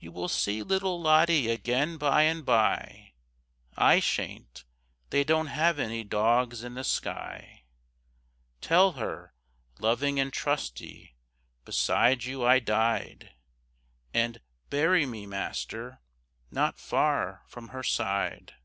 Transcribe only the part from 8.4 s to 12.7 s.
Tell her, loving and trusty, beside you I